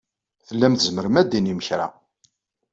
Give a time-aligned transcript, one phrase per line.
[0.47, 1.87] Tellam tzemrem ad d-tinim kra.